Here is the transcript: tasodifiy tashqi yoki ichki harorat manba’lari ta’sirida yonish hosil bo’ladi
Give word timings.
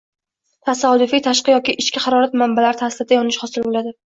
tasodifiy 0.69 1.21
tashqi 1.27 1.53
yoki 1.55 1.77
ichki 1.85 2.03
harorat 2.07 2.35
manba’lari 2.45 2.83
ta’sirida 2.83 3.21
yonish 3.21 3.43
hosil 3.47 3.71
bo’ladi 3.71 3.97